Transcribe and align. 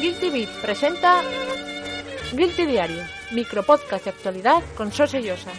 Guilty 0.00 0.30
Beat 0.30 0.48
presenta 0.62 1.22
Guilty 2.32 2.66
Diario, 2.66 3.02
micropodcast 3.32 4.04
de 4.04 4.10
actualidad 4.10 4.62
con 4.76 4.92
Sose 4.92 5.22
Llosa. 5.22 5.52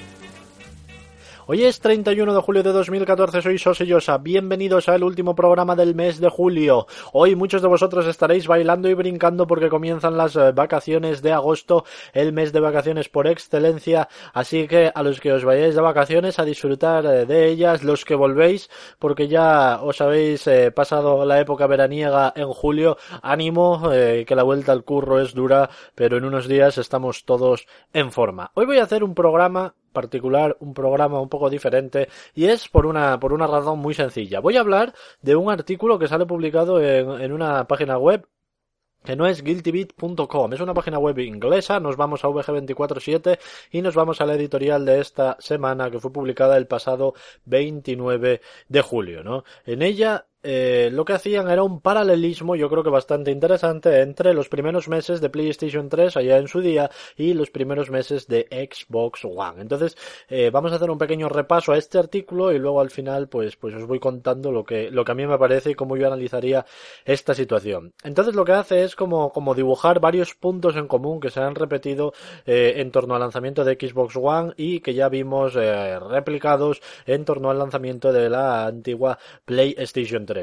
Hoy 1.48 1.64
es 1.64 1.80
31 1.80 2.34
de 2.34 2.42
julio 2.42 2.64
de 2.64 2.72
2014, 2.72 3.44
soy 3.44 3.60
Sosillosa. 3.60 4.18
Bienvenidos 4.18 4.90
al 4.90 5.04
último 5.04 5.36
programa 5.36 5.76
del 5.76 5.94
mes 5.94 6.20
de 6.20 6.28
julio. 6.28 6.88
Hoy 7.14 7.36
muchos 7.36 7.62
de 7.62 7.68
vosotros 7.68 8.08
estaréis 8.08 8.48
bailando 8.48 8.90
y 8.90 8.96
brincando 8.96 9.46
porque 9.46 9.70
comienzan 9.70 10.18
las 10.18 10.36
eh, 10.36 10.54
vacaciones 10.54 11.22
de 11.22 11.34
agosto, 11.34 11.86
el 12.14 12.34
mes 12.34 12.52
de 12.52 12.62
vacaciones 12.62 13.10
por 13.10 13.28
excelencia. 13.28 14.10
Así 14.34 14.68
que 14.68 14.92
a 14.96 15.04
los 15.04 15.20
que 15.20 15.34
os 15.34 15.46
vayáis 15.46 15.76
de 15.76 15.82
vacaciones 15.82 16.40
a 16.40 16.46
disfrutar 16.46 17.06
eh, 17.06 17.28
de 17.28 17.48
ellas, 17.48 17.84
los 17.84 18.06
que 18.06 18.16
volvéis, 18.16 18.72
porque 18.98 19.28
ya 19.28 19.82
os 19.84 20.02
habéis 20.02 20.48
eh, 20.48 20.72
pasado 20.72 21.26
la 21.26 21.40
época 21.40 21.68
veraniega 21.68 22.34
en 22.36 22.48
julio, 22.48 22.98
ánimo, 23.22 23.88
que 23.92 24.36
la 24.36 24.42
vuelta 24.42 24.72
al 24.72 24.84
curro 24.84 25.22
es 25.22 25.36
dura, 25.36 25.70
pero 25.94 26.18
en 26.18 26.26
unos 26.26 26.48
días 26.48 26.80
estamos 26.80 27.24
todos 27.24 27.68
en 27.94 28.12
forma. 28.12 28.50
Hoy 28.56 28.66
voy 28.66 28.80
a 28.80 28.84
hacer 28.84 29.04
un 29.04 29.14
programa 29.14 29.76
particular, 29.96 30.56
un 30.60 30.76
programa 30.76 31.20
un 31.20 31.30
poco 31.30 31.50
diferente, 31.50 32.10
y 32.36 32.46
es 32.46 32.70
por 32.70 32.86
una, 32.86 33.20
por 33.20 33.34
una 33.34 33.48
razón 33.48 33.80
muy 33.80 33.96
sencilla. 33.96 34.40
Voy 34.40 34.58
a 34.58 34.60
hablar 34.60 34.94
de 35.24 35.36
un 35.36 35.52
artículo 35.52 35.98
que 35.98 36.08
sale 36.08 36.28
publicado 36.28 36.80
en, 36.80 37.22
en 37.22 37.34
una 37.34 37.68
página 37.68 37.98
web 37.98 38.28
que 39.06 39.16
no 39.16 39.28
es 39.28 39.44
guiltybeat.com, 39.44 40.54
es 40.54 40.60
una 40.60 40.74
página 40.74 41.00
web 41.00 41.18
inglesa, 41.20 41.80
nos 41.80 41.96
vamos 41.96 42.26
a 42.26 42.28
VG247 42.28 43.40
y 43.72 43.82
nos 43.82 43.96
vamos 43.96 44.20
a 44.20 44.26
la 44.26 44.34
editorial 44.34 44.84
de 44.84 45.00
esta 45.00 45.38
semana 45.40 45.90
que 45.92 46.00
fue 46.00 46.12
publicada 46.12 46.58
el 46.58 46.68
pasado 46.68 47.14
29 47.46 48.42
de 48.68 48.82
julio, 48.82 49.24
¿no? 49.24 49.44
En 49.66 49.82
ella 49.84 50.26
eh, 50.48 50.92
lo 50.92 51.06
que 51.06 51.14
hacían 51.14 51.50
era 51.50 51.64
un 51.64 51.82
paralelismo, 51.82 52.56
yo 52.56 52.70
creo 52.70 52.84
que 52.84 52.92
bastante 52.92 53.32
interesante, 53.32 54.02
entre 54.02 54.32
los 54.36 54.48
primeros 54.48 54.88
meses 54.88 55.20
de 55.20 55.32
PlayStation 55.32 55.90
3 55.90 56.18
allá 56.18 56.38
en 56.38 56.48
su 56.48 56.62
día 56.62 56.92
y 57.18 57.34
los 57.34 57.50
primeros 57.50 57.90
meses 57.90 58.28
de 58.28 58.46
Xbox 58.52 59.26
One. 59.26 59.60
Entonces, 59.60 59.98
eh, 60.30 60.52
vamos 60.52 60.72
a 60.72 60.76
hacer 60.76 60.92
un 60.92 61.00
pequeño 61.00 61.30
repaso 61.30 61.72
a 61.72 61.80
este 61.80 61.98
artículo 61.98 62.52
y 62.52 62.60
luego 62.60 62.80
al 62.80 62.92
final, 62.92 63.28
pues, 63.28 63.56
pues 63.56 63.74
os 63.74 63.88
voy 63.88 64.00
contando 64.00 64.52
lo 64.52 64.64
que, 64.64 64.92
lo 64.92 65.04
que 65.04 65.14
a 65.14 65.16
mí 65.16 65.26
me 65.26 65.40
parece 65.40 65.72
y 65.72 65.74
cómo 65.74 65.98
yo 65.98 66.06
analizaría 66.06 66.64
esta 67.06 67.34
situación. 67.34 67.94
Entonces, 68.04 68.36
lo 68.36 68.46
que 68.46 68.52
hace 68.52 68.84
es 68.84 68.96
como, 68.96 69.32
como 69.32 69.56
dibujar 69.56 70.00
varios 70.00 70.36
puntos 70.36 70.76
en 70.76 70.88
común 70.88 71.20
que 71.22 71.32
se 71.32 71.40
han 71.40 71.56
repetido 71.56 72.14
eh, 72.46 72.74
en 72.78 72.92
torno 72.92 73.16
al 73.16 73.22
lanzamiento 73.22 73.64
de 73.64 73.80
Xbox 73.82 74.16
One 74.16 74.54
y 74.58 74.82
que 74.82 74.94
ya 74.94 75.10
vimos 75.10 75.56
replicados 75.56 76.82
en 77.08 77.26
torno 77.26 77.50
al 77.50 77.58
lanzamiento 77.58 78.14
de 78.14 78.30
la 78.30 78.68
antigua 78.68 79.18
PlayStation 79.46 80.24
3. 80.28 80.35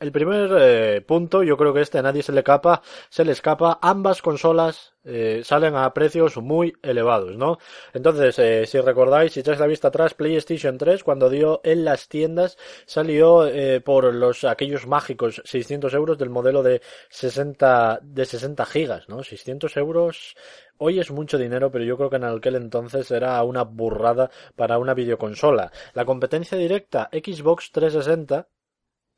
El 0.00 0.12
primer 0.12 0.50
eh, 0.58 1.00
punto, 1.02 1.42
yo 1.42 1.56
creo 1.56 1.72
que 1.72 1.80
este 1.80 1.98
a 1.98 2.02
nadie 2.02 2.22
se 2.22 2.32
le 2.32 2.40
escapa, 2.40 2.82
se 3.08 3.24
le 3.24 3.32
escapa, 3.32 3.78
ambas 3.80 4.22
consolas 4.22 4.94
eh, 5.04 5.42
salen 5.44 5.76
a 5.76 5.92
precios 5.94 6.36
muy 6.38 6.72
elevados, 6.82 7.36
¿no? 7.36 7.58
Entonces, 7.92 8.38
eh, 8.38 8.66
si 8.66 8.80
recordáis, 8.80 9.32
si 9.32 9.40
echáis 9.40 9.60
la 9.60 9.66
vista 9.66 9.88
atrás, 9.88 10.14
PlayStation 10.14 10.78
3 10.78 11.04
cuando 11.04 11.30
dio 11.30 11.60
en 11.62 11.84
las 11.84 12.08
tiendas 12.08 12.56
salió 12.86 13.48
por 13.84 14.12
los 14.14 14.44
aquellos 14.44 14.86
mágicos 14.86 15.42
600 15.44 15.92
euros 15.94 16.18
del 16.18 16.30
modelo 16.30 16.62
de 16.62 16.80
60 17.10 18.00
de 18.02 18.24
60 18.24 18.64
gigas, 18.66 19.08
¿no? 19.08 19.22
600 19.22 19.76
euros 19.76 20.34
Hoy 20.76 20.98
es 20.98 21.12
mucho 21.12 21.38
dinero, 21.38 21.70
pero 21.70 21.84
yo 21.84 21.96
creo 21.96 22.10
que 22.10 22.16
en 22.16 22.24
aquel 22.24 22.56
entonces 22.56 23.08
era 23.12 23.40
una 23.44 23.62
burrada 23.62 24.30
para 24.56 24.78
una 24.78 24.92
videoconsola. 24.92 25.70
La 25.92 26.04
competencia 26.04 26.58
directa 26.58 27.08
Xbox 27.12 27.70
360 27.70 28.48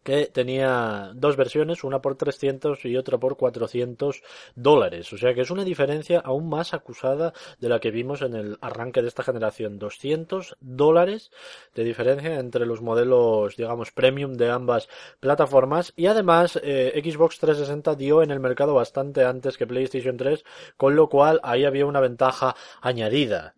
que 0.07 0.27
tenía 0.27 1.11
dos 1.17 1.37
versiones, 1.37 1.83
una 1.83 2.01
por 2.01 2.15
300 2.15 2.85
y 2.85 2.97
otra 2.97 3.19
por 3.19 3.37
400 3.37 4.23
dólares. 4.55 5.13
O 5.13 5.19
sea 5.19 5.35
que 5.35 5.41
es 5.41 5.51
una 5.51 5.65
diferencia 5.65 6.21
aún 6.21 6.49
más 6.49 6.75
acusada 6.75 7.33
de 7.59 7.69
la 7.69 7.81
que 7.81 7.91
vimos 7.91 8.23
en 8.23 8.35
el 8.35 8.57
arranque 8.61 9.03
de 9.03 9.09
esta 9.09 9.25
generación. 9.25 9.81
200 9.81 10.59
dólares 10.61 11.33
de 11.75 11.83
diferencia 11.83 12.39
entre 12.39 12.67
los 12.67 12.83
modelos, 12.83 13.57
digamos, 13.57 13.91
premium 13.91 14.35
de 14.35 14.49
ambas 14.49 14.89
plataformas. 15.19 15.93
Y 15.97 16.07
además, 16.07 16.57
eh, 16.63 17.03
Xbox 17.05 17.41
360 17.41 17.97
dio 17.97 18.23
en 18.23 18.31
el 18.31 18.39
mercado 18.39 18.75
bastante 18.75 19.25
antes 19.25 19.59
que 19.59 19.67
PlayStation 19.67 20.17
3, 20.17 20.45
con 20.77 20.95
lo 20.95 21.09
cual 21.09 21.41
ahí 21.43 21.65
había 21.65 21.85
una 21.85 21.99
ventaja 21.99 22.55
añadida. 22.81 23.57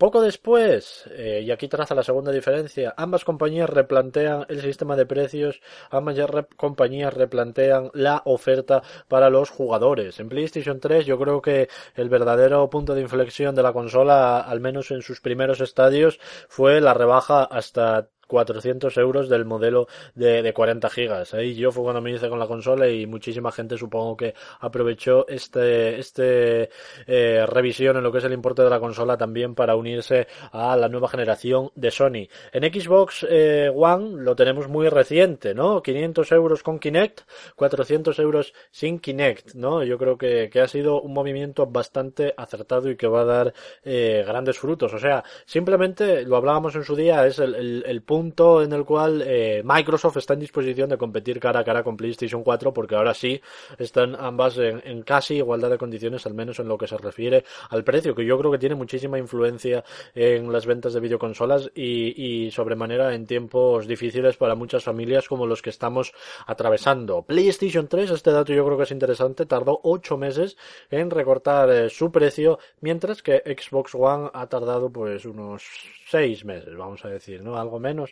Poco 0.00 0.22
después, 0.22 1.04
eh, 1.10 1.42
y 1.44 1.50
aquí 1.50 1.68
traza 1.68 1.94
la 1.94 2.02
segunda 2.02 2.32
diferencia, 2.32 2.94
ambas 2.96 3.22
compañías 3.22 3.68
replantean 3.68 4.46
el 4.48 4.62
sistema 4.62 4.96
de 4.96 5.04
precios, 5.04 5.60
ambas 5.90 6.16
compañías 6.56 7.12
replantean 7.12 7.90
la 7.92 8.22
oferta 8.24 8.82
para 9.08 9.28
los 9.28 9.50
jugadores. 9.50 10.18
En 10.18 10.30
PlayStation 10.30 10.80
3 10.80 11.04
yo 11.04 11.18
creo 11.18 11.42
que 11.42 11.68
el 11.96 12.08
verdadero 12.08 12.70
punto 12.70 12.94
de 12.94 13.02
inflexión 13.02 13.54
de 13.54 13.62
la 13.62 13.74
consola, 13.74 14.40
al 14.40 14.60
menos 14.60 14.90
en 14.90 15.02
sus 15.02 15.20
primeros 15.20 15.60
estadios, 15.60 16.18
fue 16.48 16.80
la 16.80 16.94
rebaja 16.94 17.44
hasta 17.44 18.08
400 18.30 18.96
euros 18.98 19.28
del 19.28 19.44
modelo 19.44 19.88
de, 20.14 20.42
de 20.42 20.52
40 20.52 20.88
gigas. 20.88 21.34
Ahí 21.34 21.54
yo 21.54 21.72
fue 21.72 21.82
cuando 21.82 22.00
me 22.00 22.12
hice 22.12 22.28
con 22.28 22.38
la 22.38 22.46
consola 22.46 22.88
y 22.88 23.06
muchísima 23.06 23.50
gente 23.50 23.76
supongo 23.76 24.16
que 24.16 24.34
aprovechó 24.60 25.26
este, 25.28 25.98
este 25.98 26.70
eh, 27.08 27.44
revisión 27.46 27.96
en 27.96 28.04
lo 28.04 28.12
que 28.12 28.18
es 28.18 28.24
el 28.24 28.32
importe 28.32 28.62
de 28.62 28.70
la 28.70 28.78
consola 28.78 29.16
también 29.16 29.56
para 29.56 29.74
unirse 29.74 30.28
a 30.52 30.76
la 30.76 30.88
nueva 30.88 31.08
generación 31.08 31.70
de 31.74 31.90
Sony. 31.90 32.28
En 32.52 32.62
Xbox 32.72 33.26
eh, 33.28 33.68
One 33.74 34.22
lo 34.22 34.36
tenemos 34.36 34.68
muy 34.68 34.88
reciente, 34.88 35.52
¿no? 35.52 35.82
500 35.82 36.30
euros 36.30 36.62
con 36.62 36.78
Kinect, 36.78 37.22
400 37.56 38.16
euros 38.20 38.54
sin 38.70 39.00
Kinect, 39.00 39.54
¿no? 39.54 39.82
Yo 39.82 39.98
creo 39.98 40.16
que, 40.16 40.48
que 40.50 40.60
ha 40.60 40.68
sido 40.68 41.02
un 41.02 41.12
movimiento 41.12 41.66
bastante 41.66 42.32
acertado 42.36 42.88
y 42.90 42.96
que 42.96 43.08
va 43.08 43.22
a 43.22 43.24
dar 43.24 43.54
eh, 43.82 44.22
grandes 44.24 44.56
frutos. 44.56 44.94
O 44.94 44.98
sea, 45.00 45.24
simplemente 45.46 46.22
lo 46.22 46.36
hablábamos 46.36 46.76
en 46.76 46.84
su 46.84 46.94
día, 46.94 47.26
es 47.26 47.40
el, 47.40 47.56
el, 47.56 47.84
el 47.86 48.02
punto 48.02 48.19
punto 48.20 48.62
en 48.62 48.74
el 48.74 48.84
cual 48.84 49.22
eh, 49.26 49.62
Microsoft 49.64 50.18
está 50.18 50.34
en 50.34 50.40
disposición 50.40 50.90
de 50.90 50.98
competir 50.98 51.40
cara 51.40 51.60
a 51.60 51.64
cara 51.64 51.82
con 51.82 51.96
PlayStation 51.96 52.42
4 52.42 52.70
porque 52.70 52.94
ahora 52.94 53.14
sí 53.14 53.40
están 53.78 54.14
ambas 54.14 54.58
en, 54.58 55.02
casi 55.04 55.36
igualdad 55.36 55.70
de 55.70 55.78
condiciones, 55.78 56.26
al 56.26 56.34
menos 56.34 56.58
en 56.58 56.68
lo 56.68 56.76
que 56.76 56.86
se 56.86 56.98
refiere 56.98 57.44
al 57.70 57.82
precio, 57.82 58.14
que 58.14 58.26
yo 58.26 58.38
creo 58.38 58.52
que 58.52 58.58
tiene 58.58 58.74
muchísima 58.74 59.18
influencia 59.18 59.82
en 60.14 60.52
las 60.52 60.66
ventas 60.66 60.92
de 60.92 61.00
videoconsolas 61.00 61.70
y, 61.74 62.44
y 62.46 62.50
sobremanera 62.50 63.14
en 63.14 63.24
tiempos 63.24 63.86
difíciles 63.86 64.36
para 64.36 64.54
muchas 64.54 64.84
familias 64.84 65.26
como 65.26 65.46
los 65.46 65.62
que 65.62 65.70
estamos 65.70 66.12
atravesando. 66.46 67.22
PlayStation 67.22 67.88
3, 67.88 68.10
este 68.10 68.32
dato 68.32 68.52
yo 68.52 68.66
creo 68.66 68.76
que 68.76 68.84
es 68.84 68.90
interesante, 68.90 69.46
tardó 69.46 69.80
8 69.82 70.18
meses 70.18 70.58
en 70.90 71.10
recortar 71.10 71.70
eh, 71.70 71.88
su 71.88 72.12
precio, 72.12 72.58
mientras 72.82 73.22
que 73.22 73.38
Xbox 73.46 73.94
One 73.94 74.28
ha 74.34 74.46
tardado 74.46 74.90
pues 74.90 75.24
unos 75.24 75.64
6 76.08 76.44
meses, 76.44 76.76
vamos 76.76 77.02
a 77.06 77.08
decir, 77.08 77.42
¿no? 77.42 77.56
Algo 77.56 77.78
menos 77.78 78.09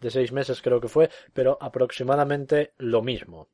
de 0.00 0.10
seis 0.10 0.32
meses 0.32 0.62
creo 0.62 0.80
que 0.80 0.88
fue, 0.88 1.10
pero 1.32 1.58
aproximadamente 1.60 2.72
lo 2.78 3.02
mismo. 3.02 3.48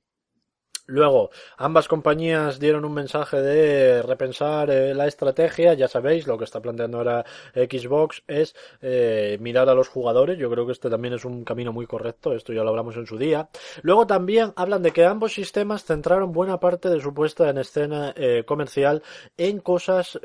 Luego, 0.88 1.30
ambas 1.56 1.88
compañías 1.88 2.60
dieron 2.60 2.84
un 2.84 2.94
mensaje 2.94 3.42
de 3.42 4.02
repensar 4.02 4.70
eh, 4.70 4.94
la 4.94 5.08
estrategia. 5.08 5.74
Ya 5.74 5.88
sabéis, 5.88 6.28
lo 6.28 6.38
que 6.38 6.44
está 6.44 6.60
planteando 6.60 6.98
ahora 6.98 7.24
Xbox 7.54 8.22
es 8.28 8.54
eh, 8.80 9.36
mirar 9.40 9.68
a 9.68 9.74
los 9.74 9.88
jugadores. 9.88 10.38
Yo 10.38 10.48
creo 10.48 10.64
que 10.64 10.72
este 10.72 10.88
también 10.88 11.14
es 11.14 11.24
un 11.24 11.44
camino 11.44 11.72
muy 11.72 11.86
correcto. 11.86 12.32
Esto 12.32 12.52
ya 12.52 12.62
lo 12.62 12.70
hablamos 12.70 12.96
en 12.96 13.06
su 13.06 13.18
día. 13.18 13.48
Luego 13.82 14.06
también 14.06 14.52
hablan 14.54 14.82
de 14.82 14.92
que 14.92 15.04
ambos 15.04 15.34
sistemas 15.34 15.84
centraron 15.84 16.30
buena 16.30 16.60
parte 16.60 16.88
de 16.88 17.00
su 17.00 17.12
puesta 17.12 17.50
en 17.50 17.58
escena 17.58 18.14
eh, 18.16 18.44
comercial 18.46 19.02
en 19.36 19.58
cosas 19.58 20.20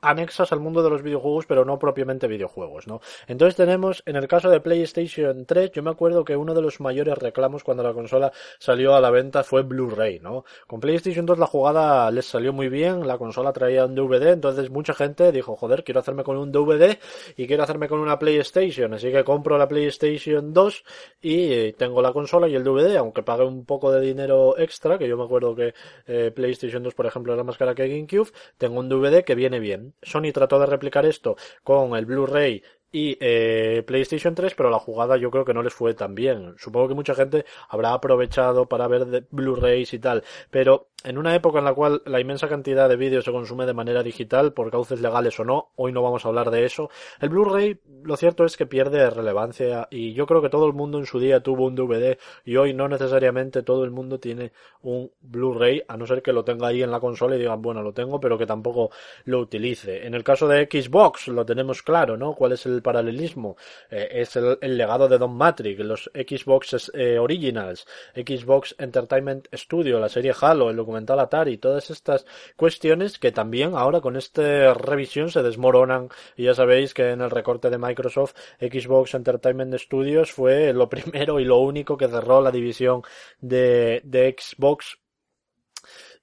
anexas 0.00 0.52
al 0.52 0.60
mundo 0.60 0.82
de 0.82 0.90
los 0.90 1.02
videojuegos, 1.02 1.46
pero 1.46 1.64
no 1.64 1.78
propiamente 1.78 2.26
videojuegos, 2.26 2.86
¿no? 2.86 3.00
Entonces 3.26 3.56
tenemos, 3.56 4.02
en 4.06 4.16
el 4.16 4.28
caso 4.28 4.50
de 4.50 4.60
PlayStation 4.60 5.46
3, 5.46 5.72
yo 5.72 5.82
me 5.82 5.90
acuerdo 5.90 6.24
que 6.24 6.36
uno 6.36 6.54
de 6.54 6.62
los 6.62 6.80
mayores 6.80 7.18
reclamos 7.18 7.64
cuando 7.64 7.82
la 7.82 7.92
consola 7.92 8.32
salió 8.58 8.94
a 8.94 9.00
la 9.00 9.10
venta 9.10 9.44
fue 9.44 9.62
Blu-ray, 9.62 10.20
¿no? 10.20 10.44
Con 10.66 10.80
PlayStation 10.80 11.26
2 11.26 11.38
la 11.38 11.46
jugada 11.46 12.10
les 12.10 12.26
salió 12.26 12.52
muy 12.52 12.68
bien, 12.68 13.06
la 13.06 13.18
consola 13.18 13.52
traía 13.52 13.84
un 13.84 13.94
DVD, 13.94 14.32
entonces 14.32 14.70
mucha 14.70 14.94
gente 14.94 15.32
dijo, 15.32 15.56
joder, 15.56 15.84
quiero 15.84 16.00
hacerme 16.00 16.24
con 16.24 16.36
un 16.36 16.52
DVD 16.52 16.98
y 17.36 17.46
quiero 17.46 17.62
hacerme 17.62 17.88
con 17.88 18.00
una 18.00 18.18
PlayStation, 18.18 18.94
así 18.94 19.10
que 19.10 19.24
compro 19.24 19.58
la 19.58 19.68
PlayStation 19.68 20.52
2 20.52 20.84
y 21.22 21.72
tengo 21.72 22.02
la 22.02 22.12
consola 22.12 22.48
y 22.48 22.54
el 22.54 22.64
DVD, 22.64 22.96
aunque 22.96 23.22
pague 23.22 23.44
un 23.44 23.64
poco 23.64 23.92
de 23.92 24.00
dinero 24.00 24.58
extra, 24.58 24.98
que 24.98 25.08
yo 25.08 25.16
me 25.16 25.24
acuerdo 25.24 25.54
que 25.54 25.74
eh, 26.06 26.32
PlayStation 26.34 26.82
2, 26.82 26.94
por 26.94 27.06
ejemplo, 27.06 27.34
era 27.34 27.44
más 27.44 27.56
cara 27.56 27.74
que 27.74 27.88
GameCube, 27.88 28.30
tengo 28.56 28.80
un 28.80 28.88
DVD 28.88 29.24
que 29.24 29.34
viene 29.34 29.60
bien. 29.60 29.87
Sony 30.02 30.32
trató 30.32 30.58
de 30.58 30.66
replicar 30.66 31.06
esto 31.06 31.36
con 31.62 31.96
el 31.96 32.06
Blu-ray 32.06 32.62
y 32.90 33.16
eh, 33.20 33.82
PlayStation 33.86 34.34
3, 34.34 34.54
pero 34.54 34.70
la 34.70 34.78
jugada 34.78 35.16
yo 35.16 35.30
creo 35.30 35.44
que 35.44 35.54
no 35.54 35.62
les 35.62 35.74
fue 35.74 35.94
tan 35.94 36.14
bien. 36.14 36.54
Supongo 36.58 36.88
que 36.88 36.94
mucha 36.94 37.14
gente 37.14 37.44
habrá 37.68 37.92
aprovechado 37.92 38.66
para 38.66 38.88
ver 38.88 39.26
Blu-rays 39.30 39.92
y 39.94 39.98
tal, 39.98 40.24
pero 40.50 40.88
en 41.04 41.16
una 41.16 41.34
época 41.34 41.60
en 41.60 41.64
la 41.64 41.74
cual 41.74 42.02
la 42.06 42.20
inmensa 42.20 42.48
cantidad 42.48 42.88
de 42.88 42.96
vídeos 42.96 43.24
se 43.24 43.32
consume 43.32 43.66
de 43.66 43.74
manera 43.74 44.02
digital, 44.02 44.52
por 44.52 44.70
cauces 44.70 45.00
legales 45.00 45.38
o 45.38 45.44
no, 45.44 45.70
hoy 45.76 45.92
no 45.92 46.02
vamos 46.02 46.24
a 46.24 46.28
hablar 46.28 46.50
de 46.50 46.64
eso, 46.64 46.90
el 47.20 47.28
Blu-ray 47.28 47.80
lo 48.02 48.16
cierto 48.16 48.44
es 48.44 48.56
que 48.56 48.66
pierde 48.66 49.08
relevancia 49.10 49.86
y 49.90 50.12
yo 50.14 50.26
creo 50.26 50.42
que 50.42 50.48
todo 50.48 50.66
el 50.66 50.72
mundo 50.72 50.98
en 50.98 51.06
su 51.06 51.20
día 51.20 51.40
tuvo 51.40 51.66
un 51.66 51.76
DVD 51.76 52.18
y 52.44 52.56
hoy 52.56 52.74
no 52.74 52.88
necesariamente 52.88 53.62
todo 53.62 53.84
el 53.84 53.90
mundo 53.90 54.18
tiene 54.18 54.52
un 54.82 55.10
Blu-ray, 55.20 55.82
a 55.86 55.96
no 55.96 56.06
ser 56.06 56.22
que 56.22 56.32
lo 56.32 56.44
tenga 56.44 56.68
ahí 56.68 56.82
en 56.82 56.90
la 56.90 57.00
consola 57.00 57.36
y 57.36 57.38
digan, 57.38 57.62
bueno, 57.62 57.82
lo 57.82 57.92
tengo, 57.92 58.18
pero 58.20 58.36
que 58.36 58.46
tampoco 58.46 58.90
lo 59.24 59.40
utilice. 59.40 60.06
En 60.06 60.14
el 60.14 60.24
caso 60.24 60.48
de 60.48 60.64
Xbox 60.64 61.28
lo 61.28 61.44
tenemos 61.44 61.82
claro, 61.82 62.16
¿no? 62.16 62.34
¿Cuál 62.34 62.52
es 62.52 62.66
el 62.66 62.77
paralelismo? 62.82 63.56
Eh, 63.90 64.08
es 64.12 64.36
el, 64.36 64.58
legado 64.60 65.08
de 65.08 65.18
Don 65.18 65.34
Matrix, 65.36 65.80
los 65.80 66.10
Xbox 66.14 66.90
eh, 66.94 67.18
Originals, 67.18 67.86
Xbox 68.14 68.74
Entertainment 68.78 69.48
Studio, 69.52 69.98
la 69.98 70.08
serie 70.08 70.34
Halo, 70.40 70.70
el 70.70 70.76
documental 70.76 71.20
Atari, 71.20 71.58
todas 71.58 71.90
estas 71.90 72.26
cuestiones 72.56 73.18
que 73.18 73.32
también 73.32 73.74
ahora 73.74 74.00
con 74.00 74.16
esta 74.16 74.74
revisión 74.74 75.30
se 75.30 75.42
desmoronan 75.42 76.08
y 76.36 76.44
ya 76.44 76.54
sabéis 76.54 76.94
que 76.94 77.10
en 77.10 77.20
el 77.20 77.30
recorte 77.30 77.70
de 77.70 77.78
Microsoft 77.78 78.34
Xbox 78.60 79.14
Entertainment 79.14 79.74
Studios 79.76 80.32
fue 80.32 80.72
lo 80.72 80.88
primero 80.90 81.40
y 81.40 81.44
lo 81.44 81.58
único 81.58 81.96
que 81.96 82.08
cerró 82.08 82.40
la 82.40 82.50
división 82.50 83.02
de, 83.40 84.00
de 84.04 84.34
Xbox 84.38 84.98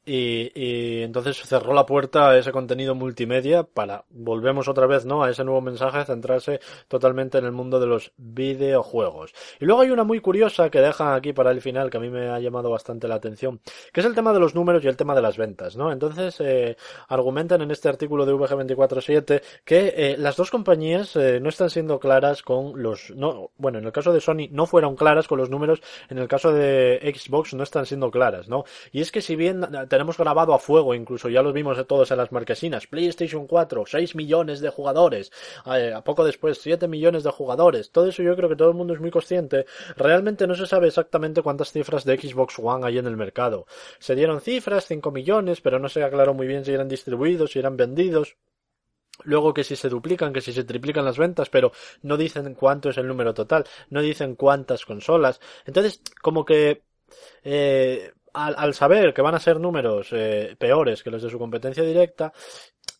y, 0.05 0.51
y, 0.55 1.01
entonces 1.03 1.37
cerró 1.37 1.73
la 1.73 1.85
puerta 1.85 2.29
a 2.29 2.37
ese 2.37 2.51
contenido 2.51 2.95
multimedia 2.95 3.63
para, 3.63 4.05
volvemos 4.09 4.67
otra 4.67 4.85
vez, 4.87 5.05
¿no? 5.05 5.23
A 5.23 5.29
ese 5.29 5.43
nuevo 5.43 5.61
mensaje, 5.61 6.05
centrarse 6.05 6.59
totalmente 6.87 7.37
en 7.37 7.45
el 7.45 7.51
mundo 7.51 7.79
de 7.79 7.87
los 7.87 8.11
videojuegos. 8.17 9.33
Y 9.59 9.65
luego 9.65 9.81
hay 9.81 9.89
una 9.89 10.03
muy 10.03 10.19
curiosa 10.19 10.69
que 10.69 10.79
dejan 10.79 11.13
aquí 11.13 11.33
para 11.33 11.51
el 11.51 11.61
final, 11.61 11.89
que 11.89 11.97
a 11.97 11.99
mí 11.99 12.09
me 12.09 12.29
ha 12.29 12.39
llamado 12.39 12.69
bastante 12.69 13.07
la 13.07 13.15
atención, 13.15 13.59
que 13.91 14.01
es 14.01 14.05
el 14.05 14.15
tema 14.15 14.33
de 14.33 14.39
los 14.39 14.55
números 14.55 14.83
y 14.83 14.87
el 14.87 14.97
tema 14.97 15.15
de 15.15 15.21
las 15.21 15.37
ventas, 15.37 15.75
¿no? 15.75 15.91
Entonces, 15.91 16.39
eh, 16.39 16.77
argumentan 17.07 17.61
en 17.61 17.71
este 17.71 17.89
artículo 17.89 18.25
de 18.25 18.33
VG247 18.33 19.41
que 19.63 19.93
eh, 19.95 20.15
las 20.17 20.35
dos 20.35 20.51
compañías 20.51 21.15
eh, 21.15 21.39
no 21.39 21.49
están 21.49 21.69
siendo 21.69 21.99
claras 21.99 22.43
con 22.43 22.81
los, 22.81 23.11
no, 23.11 23.51
bueno, 23.57 23.79
en 23.79 23.85
el 23.85 23.91
caso 23.91 24.13
de 24.13 24.21
Sony 24.21 24.47
no 24.51 24.65
fueron 24.65 24.95
claras 24.95 25.27
con 25.27 25.37
los 25.37 25.49
números, 25.49 25.81
en 26.09 26.17
el 26.17 26.27
caso 26.27 26.51
de 26.53 26.99
Xbox 27.15 27.53
no 27.53 27.63
están 27.63 27.85
siendo 27.85 28.11
claras, 28.11 28.47
¿no? 28.47 28.65
Y 28.91 29.01
es 29.01 29.11
que 29.11 29.21
si 29.21 29.35
bien 29.35 29.65
tenemos 29.95 30.17
grabado 30.17 30.53
a 30.53 30.59
fuego, 30.59 30.93
incluso 30.93 31.29
ya 31.29 31.41
los 31.41 31.53
vimos 31.53 31.77
todos 31.87 32.11
en 32.11 32.17
las 32.17 32.29
marquesinas. 32.29 32.85
PlayStation 32.85 33.47
4, 33.47 33.85
6 33.85 34.15
millones 34.15 34.59
de 34.59 34.67
jugadores. 34.67 35.31
Eh, 35.67 35.93
a 35.95 36.03
poco 36.03 36.25
después, 36.25 36.57
7 36.57 36.89
millones 36.89 37.23
de 37.23 37.31
jugadores. 37.31 37.91
Todo 37.91 38.09
eso 38.09 38.21
yo 38.21 38.35
creo 38.35 38.49
que 38.49 38.57
todo 38.57 38.67
el 38.67 38.75
mundo 38.75 38.93
es 38.93 38.99
muy 38.99 39.09
consciente. 39.09 39.65
Realmente 39.95 40.47
no 40.47 40.55
se 40.55 40.67
sabe 40.67 40.87
exactamente 40.87 41.41
cuántas 41.41 41.71
cifras 41.71 42.03
de 42.03 42.17
Xbox 42.17 42.59
One 42.59 42.85
hay 42.85 42.97
en 42.97 43.07
el 43.07 43.15
mercado. 43.15 43.67
Se 43.97 44.15
dieron 44.15 44.41
cifras, 44.41 44.85
5 44.85 45.11
millones, 45.11 45.61
pero 45.61 45.79
no 45.79 45.87
se 45.87 46.03
aclaró 46.03 46.33
muy 46.33 46.45
bien 46.45 46.65
si 46.65 46.73
eran 46.73 46.89
distribuidos, 46.89 47.51
si 47.51 47.59
eran 47.59 47.77
vendidos. 47.77 48.35
Luego 49.23 49.53
que 49.53 49.63
si 49.63 49.77
se 49.77 49.87
duplican, 49.87 50.33
que 50.33 50.41
si 50.41 50.51
se 50.51 50.65
triplican 50.65 51.05
las 51.05 51.17
ventas, 51.17 51.49
pero 51.49 51.71
no 52.01 52.17
dicen 52.17 52.53
cuánto 52.53 52.89
es 52.89 52.97
el 52.97 53.07
número 53.07 53.33
total, 53.33 53.63
no 53.89 54.01
dicen 54.01 54.35
cuántas 54.35 54.85
consolas. 54.85 55.39
Entonces, 55.65 56.01
como 56.21 56.43
que 56.43 56.83
eh, 57.45 58.11
al, 58.35 58.73
saber 58.73 59.13
que 59.13 59.21
van 59.21 59.35
a 59.35 59.39
ser 59.39 59.59
números 59.59 60.09
eh, 60.11 60.55
peores 60.59 61.01
que 61.01 61.09
los 61.09 61.23
de 61.23 61.29
su 61.29 61.39
competencia 61.39 61.83
directa, 61.83 62.33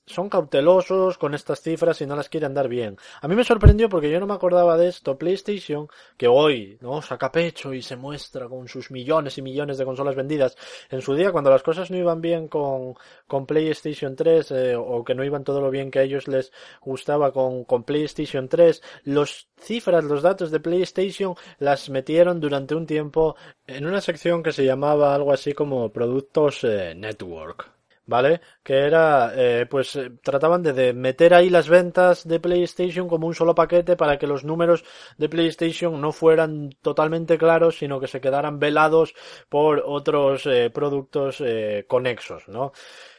son 0.07 0.29
cautelosos 0.29 1.17
con 1.17 1.33
estas 1.33 1.61
cifras 1.61 1.99
y 2.01 2.05
no 2.05 2.15
las 2.15 2.29
quieren 2.29 2.53
dar 2.53 2.67
bien. 2.67 2.97
A 3.21 3.27
mí 3.27 3.35
me 3.35 3.43
sorprendió 3.43 3.89
porque 3.89 4.11
yo 4.11 4.19
no 4.19 4.27
me 4.27 4.33
acordaba 4.33 4.77
de 4.77 4.87
esto. 4.87 5.17
PlayStation, 5.17 5.87
que 6.17 6.27
hoy 6.27 6.77
no 6.81 7.01
saca 7.01 7.31
pecho 7.31 7.73
y 7.73 7.81
se 7.81 7.95
muestra 7.95 8.47
con 8.47 8.67
sus 8.67 8.91
millones 8.91 9.37
y 9.37 9.41
millones 9.41 9.77
de 9.77 9.85
consolas 9.85 10.15
vendidas, 10.15 10.57
en 10.89 11.01
su 11.01 11.15
día 11.15 11.31
cuando 11.31 11.49
las 11.49 11.63
cosas 11.63 11.89
no 11.89 11.97
iban 11.97 12.21
bien 12.21 12.47
con, 12.47 12.93
con 13.27 13.45
PlayStation 13.45 14.15
3 14.15 14.51
eh, 14.51 14.75
o 14.75 15.03
que 15.03 15.15
no 15.15 15.23
iban 15.23 15.43
todo 15.43 15.61
lo 15.61 15.71
bien 15.71 15.89
que 15.89 15.99
a 15.99 16.03
ellos 16.03 16.27
les 16.27 16.51
gustaba 16.81 17.31
con, 17.31 17.63
con 17.63 17.83
PlayStation 17.83 18.47
3, 18.47 18.81
los 19.05 19.47
cifras, 19.59 20.03
los 20.03 20.21
datos 20.21 20.51
de 20.51 20.59
PlayStation 20.59 21.35
las 21.59 21.89
metieron 21.89 22.39
durante 22.39 22.75
un 22.75 22.85
tiempo 22.85 23.35
en 23.65 23.85
una 23.85 24.01
sección 24.01 24.43
que 24.43 24.51
se 24.51 24.65
llamaba 24.65 25.15
algo 25.15 25.33
así 25.33 25.53
como 25.53 25.89
Productos 25.91 26.63
eh, 26.63 26.93
Network 26.95 27.74
¿vale? 28.05 28.41
Que 28.63 28.73
era, 28.79 29.33
eh, 29.35 29.65
pues 29.69 29.95
eh, 29.95 30.11
trataban 30.23 30.63
de, 30.63 30.93
meter 30.93 31.33
ahí 31.33 31.49
las 31.49 31.69
ventas 31.69 32.27
de 32.27 32.39
PlayStation 32.39 33.07
como 33.07 33.27
un 33.27 33.35
solo 33.35 33.55
paquete 33.55 33.95
para 33.95 34.17
que 34.17 34.27
los 34.27 34.43
números 34.43 34.83
de 35.17 35.29
PlayStation 35.29 35.99
no 35.99 36.11
fueran 36.11 36.69
totalmente 36.81 37.37
claros, 37.37 37.77
sino 37.77 37.99
que 37.99 38.07
se 38.07 38.21
quedaran 38.21 38.59
velados 38.59 39.13
por 39.49 39.83
otros 39.85 40.45
eh, 40.45 40.69
productos 40.73 41.43
conexos, 41.87 42.47
¿no? 42.47 42.71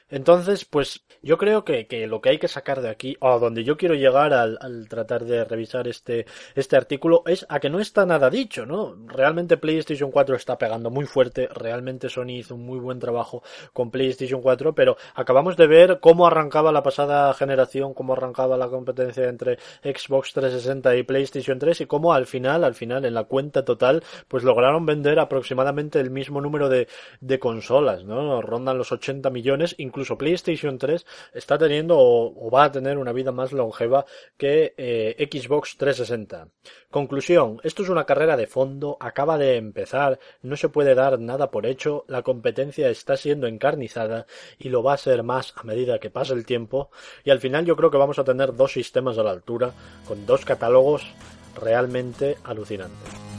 Entonces, 0.08 0.64
pues 0.64 1.04
yo 1.20 1.36
creo 1.36 1.64
que, 1.64 1.88
que, 1.88 2.06
lo 2.06 2.20
que 2.20 2.28
hay 2.28 2.38
que 2.38 2.46
sacar 2.46 2.80
de 2.80 2.88
aquí, 2.88 3.16
o 3.20 3.40
donde 3.40 3.64
yo 3.64 3.76
quiero 3.76 3.96
llegar 3.96 4.32
al, 4.32 4.56
al, 4.60 4.88
tratar 4.88 5.24
de 5.24 5.44
revisar 5.44 5.88
este, 5.88 6.26
este 6.54 6.76
artículo, 6.76 7.24
es 7.26 7.44
a 7.48 7.58
que 7.58 7.70
no 7.70 7.80
está 7.80 8.06
nada 8.06 8.30
dicho, 8.30 8.64
¿no? 8.66 8.94
Realmente 9.06 9.56
PlayStation 9.56 10.12
4 10.12 10.36
está 10.36 10.56
pegando 10.58 10.90
muy 10.90 11.06
fuerte, 11.06 11.48
realmente 11.48 12.08
Sony 12.08 12.38
hizo 12.38 12.54
un 12.54 12.64
muy 12.64 12.78
buen 12.78 13.00
trabajo 13.00 13.42
con 13.72 13.90
PlayStation 13.90 14.40
4, 14.40 14.76
pero 14.76 14.96
acabamos 15.14 15.56
de 15.56 15.66
ver 15.66 15.98
cómo 16.00 16.26
arrancaba 16.28 16.70
la 16.70 16.84
pasada 16.84 17.34
generación, 17.34 17.92
cómo 17.92 18.12
arrancaba 18.12 18.56
la 18.56 18.68
competencia 18.68 19.28
entre 19.28 19.58
Xbox 19.82 20.32
360 20.34 20.96
y 20.96 21.02
PlayStation 21.02 21.58
3 21.58 21.80
y 21.80 21.86
cómo 21.86 22.12
al 22.12 22.26
final, 22.26 22.62
al 22.62 22.74
final, 22.74 23.04
en 23.04 23.14
la 23.14 23.24
cuenta 23.24 23.64
total, 23.64 24.04
pues 24.28 24.44
lograron 24.44 24.86
vender 24.86 25.18
aproximadamente 25.18 25.98
el 25.98 26.10
mismo 26.10 26.40
número 26.40 26.68
de, 26.68 26.86
de 27.20 27.38
consolas, 27.40 28.04
¿no? 28.04 28.40
Rondan 28.40 28.78
los 28.78 28.92
80 28.92 29.30
millones, 29.30 29.74
incluso 29.78 29.95
PlayStation 30.18 30.78
3 30.78 31.06
está 31.34 31.58
teniendo 31.58 31.96
o, 31.98 32.50
va 32.50 32.64
a 32.64 32.72
tener 32.72 32.98
una 32.98 33.12
vida 33.12 33.32
más 33.32 33.52
longeva 33.52 34.04
que 34.36 34.74
eh, 34.76 35.28
Xbox 35.30 35.76
360. 35.76 36.48
Conclusión, 36.90 37.60
esto 37.64 37.82
es 37.82 37.88
una 37.88 38.04
carrera 38.04 38.36
de 38.36 38.46
fondo, 38.46 38.96
acaba 39.00 39.38
de 39.38 39.56
empezar, 39.56 40.18
no 40.42 40.56
se 40.56 40.68
puede 40.68 40.94
dar 40.94 41.18
nada 41.18 41.50
por 41.50 41.66
hecho, 41.66 42.04
la 42.08 42.22
competencia 42.22 42.88
está 42.88 43.16
siendo 43.16 43.46
encarnizada 43.46 44.26
y 44.58 44.68
lo 44.68 44.82
va 44.82 44.94
a 44.94 44.98
ser 44.98 45.22
más 45.22 45.54
a 45.56 45.62
medida 45.64 45.98
que 45.98 46.10
pase 46.10 46.34
el 46.34 46.46
tiempo 46.46 46.90
y 47.24 47.30
al 47.30 47.40
final 47.40 47.64
yo 47.64 47.76
creo 47.76 47.90
que 47.90 47.98
vamos 47.98 48.18
a 48.18 48.24
tener 48.24 48.54
dos 48.54 48.72
sistemas 48.72 49.18
a 49.18 49.22
la 49.22 49.30
altura 49.30 49.72
con 50.06 50.26
dos 50.26 50.44
catálogos 50.44 51.06
realmente 51.54 52.36
alucinantes. 52.44 53.35